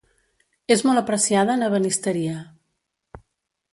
[0.75, 2.41] És molt apreciada en ebenisteria.